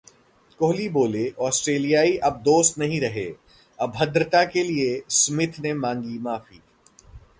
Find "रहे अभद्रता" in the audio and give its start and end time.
3.01-4.43